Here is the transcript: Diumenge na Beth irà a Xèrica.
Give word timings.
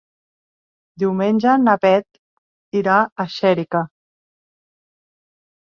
Diumenge 1.03 1.53
na 1.67 1.75
Beth 1.85 2.75
irà 2.81 2.97
a 3.05 3.27
Xèrica. 3.37 3.87